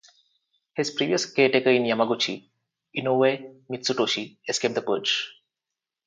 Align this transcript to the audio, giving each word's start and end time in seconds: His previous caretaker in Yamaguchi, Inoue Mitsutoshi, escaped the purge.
His 0.73 0.89
previous 0.89 1.31
caretaker 1.31 1.69
in 1.69 1.83
Yamaguchi, 1.83 2.49
Inoue 2.97 3.61
Mitsutoshi, 3.69 4.39
escaped 4.47 4.73
the 4.73 4.81
purge. 4.81 5.29